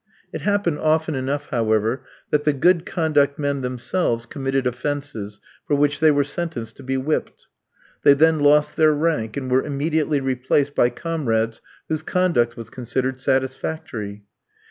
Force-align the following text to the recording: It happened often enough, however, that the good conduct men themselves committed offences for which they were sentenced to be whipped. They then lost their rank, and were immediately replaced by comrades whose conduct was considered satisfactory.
It 0.33 0.41
happened 0.41 0.79
often 0.79 1.13
enough, 1.13 1.51
however, 1.51 2.01
that 2.31 2.43
the 2.43 2.53
good 2.53 2.87
conduct 2.87 3.37
men 3.37 3.61
themselves 3.61 4.25
committed 4.25 4.65
offences 4.65 5.39
for 5.67 5.75
which 5.75 5.99
they 5.99 6.09
were 6.09 6.23
sentenced 6.23 6.77
to 6.77 6.83
be 6.83 6.97
whipped. 6.97 7.45
They 8.01 8.15
then 8.15 8.39
lost 8.39 8.77
their 8.77 8.95
rank, 8.95 9.37
and 9.37 9.51
were 9.51 9.61
immediately 9.61 10.19
replaced 10.19 10.73
by 10.73 10.89
comrades 10.89 11.61
whose 11.87 12.01
conduct 12.01 12.57
was 12.57 12.71
considered 12.71 13.21
satisfactory. 13.21 14.23